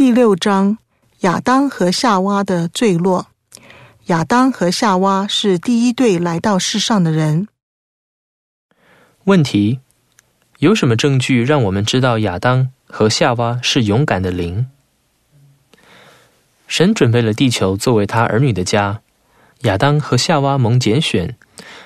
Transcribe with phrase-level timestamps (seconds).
[0.00, 0.78] 第六章：
[1.20, 3.26] 亚当和夏娃的坠落。
[4.06, 7.48] 亚当和夏娃是第一对来到世上的人。
[9.24, 9.80] 问题：
[10.60, 14.68] 有什么证据让我们知道亚当和夏娃是勇敢的灵？
[16.66, 19.02] 神准备了地球作为他儿女的家，
[19.64, 21.36] 亚当和夏娃蒙拣选，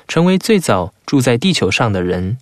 [0.07, 2.39] 成为最早住在地球上的人。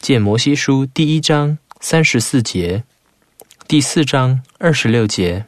[0.00, 2.82] 见摩西书第一章三十四节，
[3.68, 5.44] 第四章二十六节。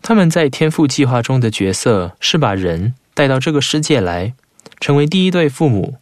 [0.00, 4.32] 他们在天赋计划中的角色是把人带到这个世界来，
[4.80, 5.98] 成为第一对父母。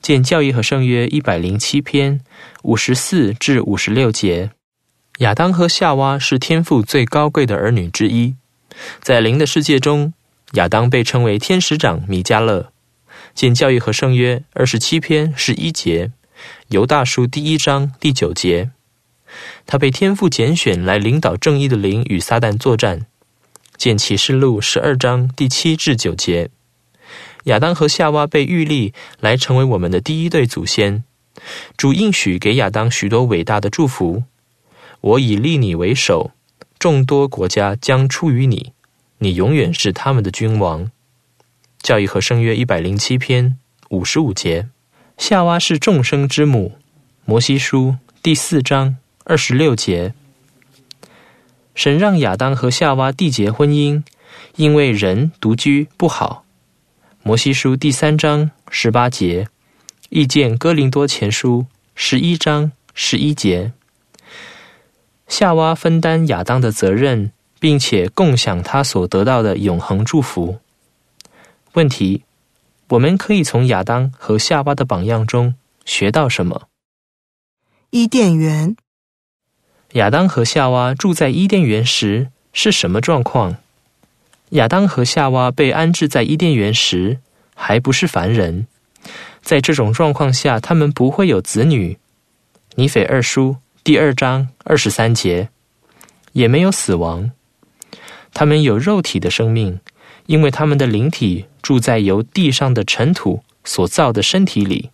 [0.00, 2.22] 见教义和圣约一百零七篇
[2.62, 4.50] 五十四至五十六节。
[5.18, 8.34] 亚当和夏娃是天父最高贵的儿女之一，
[9.02, 10.14] 在灵的世界中，
[10.52, 12.72] 亚当被称为天使长米迦勒。
[13.34, 16.10] 见教义和圣约二十七篇十一节，
[16.68, 18.70] 犹大书第一章第九节，
[19.66, 23.06] 他被天父拣选来领导正义的灵与撒旦作战。
[23.76, 26.50] 见启示录十二章第七至九节，
[27.44, 31.02] 亚当和夏娃被预立来成为我们的第一对祖先。
[31.76, 34.22] 主应许给亚当许多伟大的祝福。
[35.00, 36.30] 我已立你为首，
[36.78, 38.72] 众多国家将出于你，
[39.18, 40.90] 你永远是他们的君王。
[41.80, 44.68] 教义和圣约一百零七篇五十五节。
[45.18, 46.78] 夏娃是众生之母，
[47.24, 50.14] 摩西书第四章二十六节。
[51.74, 54.02] 神让亚当和夏娃缔结婚姻，
[54.56, 56.44] 因为人独居不好。
[57.22, 59.48] 摩西书第三章十八节，
[60.10, 63.72] 意见哥林多前书十一章十一节。
[65.28, 70.58] 夏娃分担亚当的责任，并且共享他所得到的永恒祝福。
[71.74, 72.24] 问题：
[72.88, 75.54] 我们可以从亚当和夏娃的榜样中
[75.86, 76.68] 学到什么？
[77.90, 78.76] 伊甸园。
[79.92, 83.56] 亚当和夏娃住在伊甸园时是什么状况？
[84.50, 87.18] 亚当和夏娃被安置在伊甸园时
[87.54, 88.66] 还不是凡人，
[89.42, 91.98] 在这种状况下，他们不会有子女。
[92.76, 93.56] 尼斐二书。
[93.84, 95.48] 第二章二十三节，
[96.34, 97.32] 也没有死亡，
[98.32, 99.80] 他们有肉体的生命，
[100.26, 104.90] 因为他们的灵体住在由地上的尘土所造的身体里。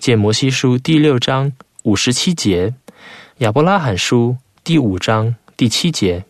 [0.00, 1.52] 见摩西书第六章
[1.84, 2.74] 五十七节，
[3.40, 6.24] 亚伯拉罕书第五章第七节，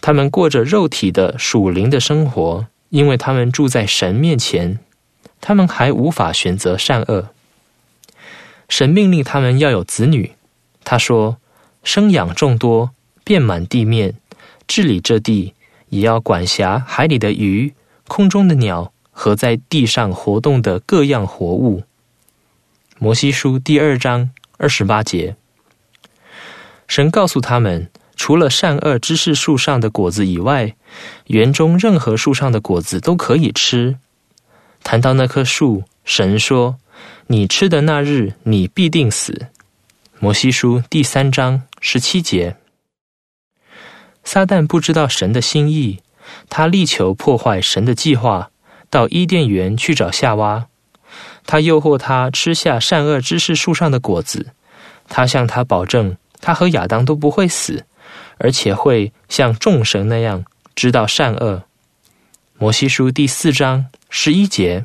[0.00, 4.78] 他们过着肉体的属灵的生活，因为他们住在神面前，
[5.42, 7.28] 他们还无法选择善恶。
[8.70, 10.32] 神命令他们要有子女，
[10.82, 11.36] 他说
[11.84, 12.92] ：“生养众多，
[13.22, 14.14] 遍满地面，
[14.66, 15.52] 治理这地，
[15.90, 17.74] 也要管辖海里的鱼、
[18.08, 21.82] 空中的鸟和在地上活动的各样活物。”
[22.98, 25.36] 摩西书第二章二十八节。
[26.94, 30.76] 神告诉他们，除了善恶知识树上的果子以外，
[31.28, 33.96] 园中任何树上的果子都可以吃。
[34.84, 36.76] 谈到那棵树，神说。
[37.28, 39.46] 你吃的那日，你必定死。
[40.18, 42.56] 摩西书第三章十七节。
[44.22, 46.00] 撒旦不知道神的心意，
[46.50, 48.50] 他力求破坏神的计划，
[48.90, 50.66] 到伊甸园去找夏娃。
[51.46, 54.48] 他诱惑他吃下善恶知识树上的果子。
[55.08, 57.86] 他向他保证，他和亚当都不会死，
[58.36, 60.44] 而且会像众神那样
[60.74, 61.62] 知道善恶。
[62.58, 64.84] 摩西书第四章十一节。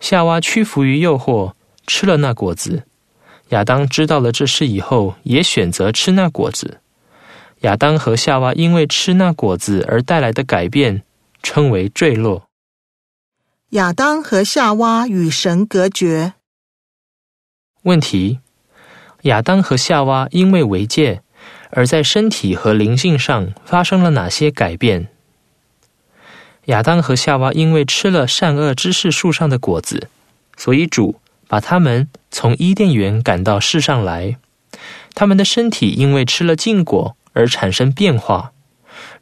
[0.00, 1.52] 夏娃屈服于诱惑，
[1.86, 2.84] 吃了那果子。
[3.50, 6.80] 亚当知道了这事以后，也选择吃那果子。
[7.62, 11.02] 亚当和夏娃因为吃那果子而带来的改变，
[11.42, 12.48] 称为坠落。
[13.70, 16.34] 亚当和夏娃与神隔绝。
[17.82, 18.38] 问题：
[19.22, 21.22] 亚当和夏娃因为违戒，
[21.70, 25.08] 而在身体和灵性上发生了哪些改变？
[26.66, 30.08] 亚当和夏娃因为吃了善恶知识树上的果子，
[30.56, 34.36] 所以主把他们从伊甸园赶到世上来。
[35.14, 38.52] 他们的身体因为吃了禁果而产生变化，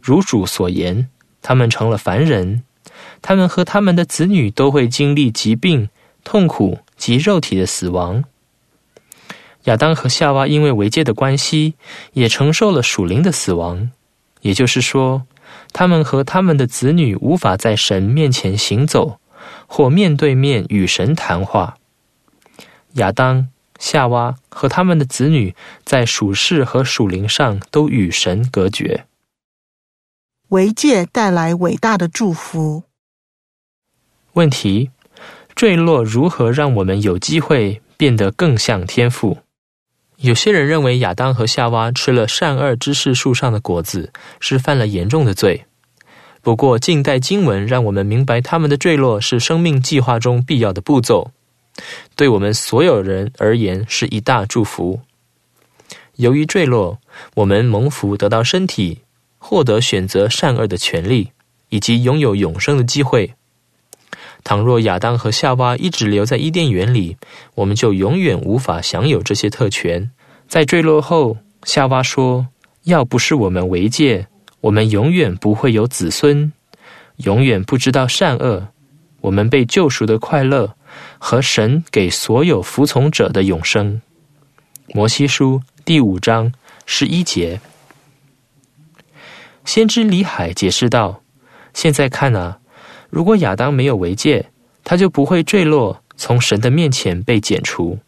[0.00, 1.08] 如主所言，
[1.40, 2.64] 他们成了凡人。
[3.22, 5.88] 他们和他们的子女都会经历疾病、
[6.22, 8.24] 痛苦及肉体的死亡。
[9.66, 11.74] 亚当和夏娃因为违戒的关系，
[12.14, 13.90] 也承受了属灵的死亡，
[14.40, 15.26] 也就是说。
[15.72, 19.20] 他们和他们的子女无法在神面前行走，
[19.66, 21.76] 或面对面与神谈话。
[22.94, 23.48] 亚当、
[23.78, 25.54] 夏娃和他们的子女
[25.84, 29.06] 在属世和属灵上都与神隔绝。
[30.48, 32.84] 违戒带来伟大的祝福。
[34.32, 34.90] 问题：
[35.54, 39.38] 坠落如何让我们有机会变得更像天父？
[40.18, 45.64] 有些人认为亚当和夏娃吃了善恶知识树上的果子，是犯了严重的罪。
[46.40, 51.32] 不过，近代经文让我们明白，他们的坠落是生命计划中必要的步骤，
[52.14, 55.00] 对我们所有人而言是一大祝福。
[56.14, 56.98] 由于坠落，
[57.34, 59.02] 我们蒙福得到身体，
[59.36, 61.32] 获得选择善恶的权利，
[61.68, 63.34] 以及拥有永生的机会。
[64.46, 67.16] 倘若亚当和夏娃一直留在伊甸园里，
[67.56, 70.08] 我们就永远无法享有这些特权。
[70.46, 72.46] 在坠落后，夏娃说
[72.86, 74.28] ：“要不是我们违戒。”
[74.62, 76.52] 我们永远不会有子孙，
[77.16, 78.68] 永远不知道善恶。
[79.20, 80.76] 我们被救赎的快乐
[81.18, 84.00] 和神给所有服从者的永生。
[84.94, 86.52] 摩西书第五章
[86.84, 87.60] 十一节，
[89.64, 91.20] 先知李海解释道
[91.74, 92.58] ：“现在看啊，
[93.16, 94.50] 如果亚当没有违戒，
[94.84, 97.98] 他就不会坠落，从神的面前被剪除，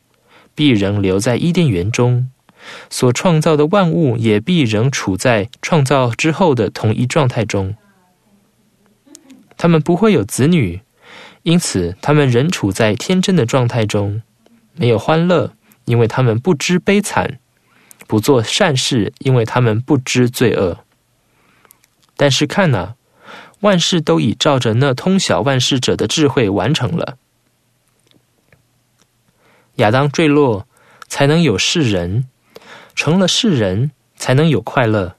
[0.55, 2.31] 必仍留在伊甸园中。”
[2.91, 7.75] 所创造的万物也必仍处在创造之后的同一状态中。
[9.57, 10.83] 他们不会有子女，
[11.43, 14.21] 因此他们仍处在天真的状态中，
[14.75, 15.55] 没有欢乐，
[15.87, 17.39] 因为他们不知悲惨；
[18.07, 20.85] 不做善事，因为他们不知罪恶。
[22.15, 22.97] 但是看哪，
[23.61, 27.19] 万事都已照着那通晓万事者的智慧完成了。
[29.77, 30.67] 亚当坠落，
[31.07, 32.29] 才能有世人。
[32.95, 35.17] 成了世人，才能有快乐。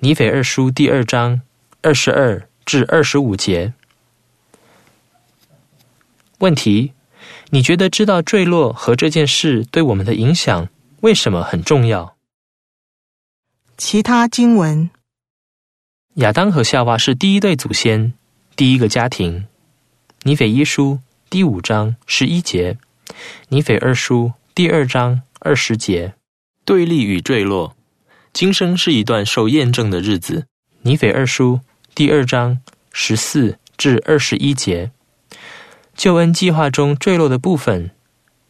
[0.00, 1.42] 尼腓二书第二章
[1.80, 3.72] 二十二至二十五节。
[6.38, 6.92] 问题：
[7.50, 10.68] 你觉得知道坠落和这件事对我们的影响，
[11.02, 12.16] 为什么很重要？
[13.76, 14.90] 其他经文：
[16.16, 18.12] 亚当和夏娃是第一对祖先，
[18.54, 19.46] 第一个家庭。
[20.24, 21.00] 尼斐一书
[21.30, 22.76] 第五章十一节，
[23.48, 26.12] 尼斐二书第二章二十节。
[26.66, 27.74] 对立与坠落，
[28.30, 30.44] 今生是一段受验证的日子。
[30.82, 31.60] 尼斐二书
[31.94, 32.58] 第二章
[32.92, 34.92] 十四至二十一节，
[35.96, 37.90] 救恩计划中坠落的部分。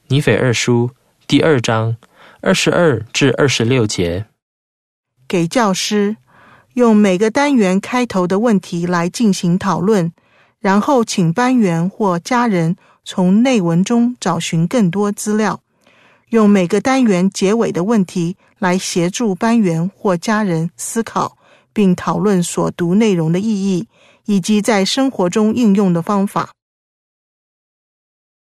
[0.09, 0.91] 尼斐二书
[1.29, 1.97] 第二章
[2.41, 4.27] 二十二至二十六节。
[5.29, 6.17] 给教师
[6.75, 10.11] 用每个单元开头的问题来进行讨论，
[10.59, 15.61] 然后请班员或家人从内文中找寻更多资料。
[16.31, 21.37] 用每个单元结尾的问题来协助班员或家人思考，
[21.75, 23.87] 并讨论所读内容的意义，
[24.25, 26.51] 以及在生活中应用的方法。